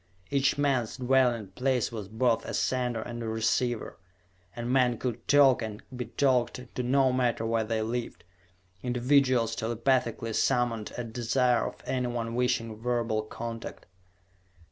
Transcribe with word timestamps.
Each 0.31 0.57
man's 0.57 0.97
dwelling 0.97 1.49
place 1.49 1.91
was 1.91 2.07
both 2.07 2.43
a 2.45 2.55
"sender" 2.55 3.03
and 3.03 3.21
a 3.21 3.27
"receiver," 3.27 3.99
and 4.55 4.71
men 4.73 4.97
could 4.97 5.27
talk 5.27 5.61
and 5.61 5.83
be 5.95 6.05
talked 6.05 6.73
to 6.73 6.81
no 6.81 7.13
matter 7.13 7.45
where 7.45 7.63
they 7.63 7.83
lived 7.83 8.23
individuals 8.81 9.55
telepathically 9.55 10.33
summoned 10.33 10.91
at 10.97 11.13
desire 11.13 11.67
of 11.67 11.83
anyone 11.85 12.33
wishing 12.33 12.77
verbal 12.81 13.21
contact. 13.21 13.85